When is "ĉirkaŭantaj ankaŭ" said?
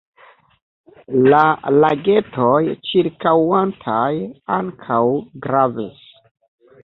2.91-4.99